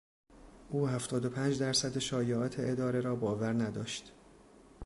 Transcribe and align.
او 0.69 0.87
هفتاد 0.87 1.25
و 1.25 1.29
پنج 1.29 1.59
درصد 1.59 1.97
شایعات 1.99 2.55
اداره 2.59 3.01
را 3.01 3.15
باور 3.15 3.53
نداشت. 3.53 4.13